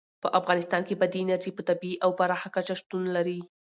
[0.23, 3.39] په افغانستان کې بادي انرژي په طبیعي او پراخه کچه شتون لري.